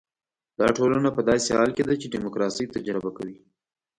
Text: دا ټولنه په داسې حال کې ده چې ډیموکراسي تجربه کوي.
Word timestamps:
دا 0.59 0.67
ټولنه 0.77 1.09
په 1.17 1.21
داسې 1.29 1.49
حال 1.57 1.69
کې 1.75 1.83
ده 1.87 1.93
چې 2.01 2.11
ډیموکراسي 2.13 2.65
تجربه 2.75 3.09
کوي. 3.17 3.37